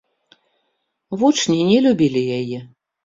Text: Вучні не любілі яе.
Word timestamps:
Вучні 1.23 1.59
не 1.69 1.77
любілі 1.87 2.21
яе. 2.39 2.63